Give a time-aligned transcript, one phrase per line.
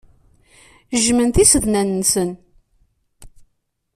[1.01, 2.29] Jjmen tisednan-nsen.